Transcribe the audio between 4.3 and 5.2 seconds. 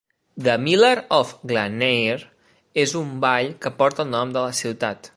de la ciutat.